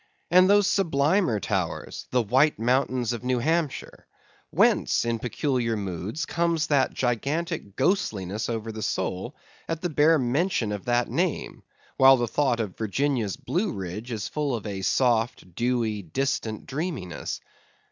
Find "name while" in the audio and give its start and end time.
11.07-12.17